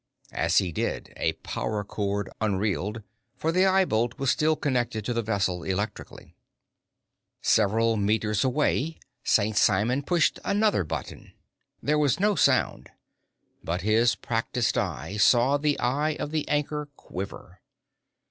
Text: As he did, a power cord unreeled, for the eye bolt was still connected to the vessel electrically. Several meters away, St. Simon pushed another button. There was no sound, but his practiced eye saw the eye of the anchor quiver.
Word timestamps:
As 0.33 0.57
he 0.57 0.71
did, 0.71 1.13
a 1.15 1.33
power 1.33 1.83
cord 1.83 2.27
unreeled, 2.41 3.03
for 3.37 3.51
the 3.51 3.67
eye 3.67 3.85
bolt 3.85 4.17
was 4.17 4.31
still 4.31 4.55
connected 4.55 5.05
to 5.05 5.13
the 5.13 5.21
vessel 5.21 5.61
electrically. 5.63 6.33
Several 7.39 7.97
meters 7.97 8.43
away, 8.43 8.99
St. 9.23 9.55
Simon 9.55 10.01
pushed 10.01 10.39
another 10.43 10.83
button. 10.83 11.33
There 11.83 11.99
was 11.99 12.19
no 12.19 12.33
sound, 12.33 12.89
but 13.63 13.81
his 13.81 14.15
practiced 14.15 14.75
eye 14.75 15.17
saw 15.17 15.57
the 15.57 15.79
eye 15.79 16.15
of 16.19 16.31
the 16.31 16.47
anchor 16.49 16.87
quiver. 16.95 17.61